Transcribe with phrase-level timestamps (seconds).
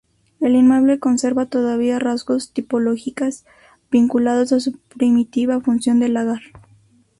[0.39, 3.45] El inmueble conserva todavía rasgos tipológicas
[3.91, 6.39] vinculados a su primitiva función de lagar.